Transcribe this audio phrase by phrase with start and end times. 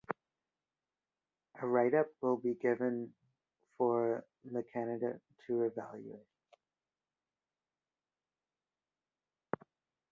[1.61, 3.13] A writeup will bve given
[3.77, 6.25] for the candidate to evaluate.